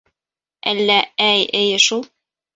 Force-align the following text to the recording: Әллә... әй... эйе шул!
Әллә... 0.71 0.95
әй... 1.27 1.45
эйе 1.61 1.79
шул! 1.87 2.05